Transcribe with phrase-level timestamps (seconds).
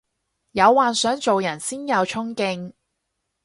[0.53, 2.73] 有幻想做人先有沖勁